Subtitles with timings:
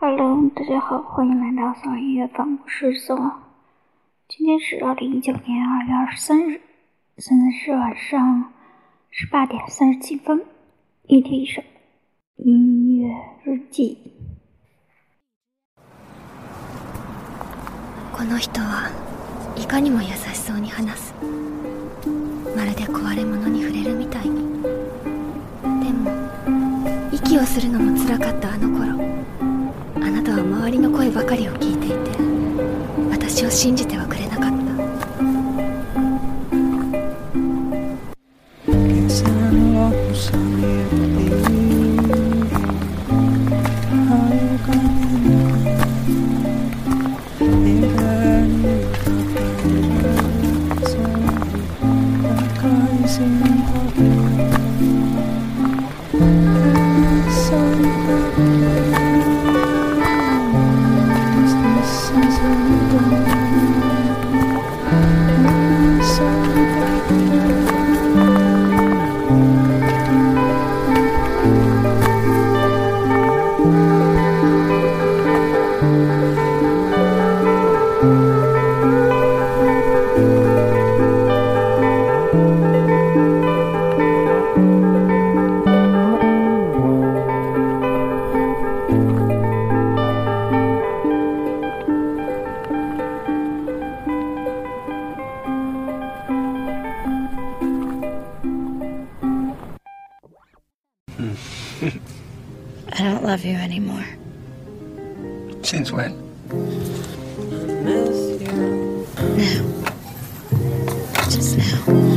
[0.00, 3.16] Hello，大家好，欢迎来到宋音乐坊，我是宋。
[4.28, 6.60] 今天是二零一九年二月二十三日，
[7.16, 8.52] 现在是晚上
[9.10, 10.44] 十八点三十七分。
[11.04, 11.62] 一天一首
[12.36, 13.08] 音乐
[13.44, 13.96] 日记。
[18.12, 18.90] この人は
[19.56, 21.14] いかにも優しそうに話す
[22.54, 26.10] まるで壊れ物に触れるみたいにでも
[27.12, 29.17] 息をするのもつらかったあの頃
[30.29, 31.95] あなたは周りの声ばかりを聞いていて
[33.09, 34.59] 私を信じてはくれなかった。
[53.09, 54.18] 心配
[101.81, 104.05] I don't love you anymore.
[105.63, 106.15] Since when?
[109.39, 109.59] now.
[111.29, 112.09] Just now.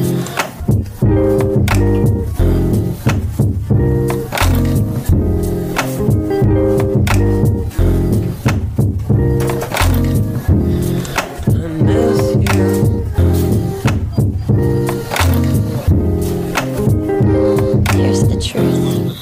[17.92, 19.21] Here's the truth.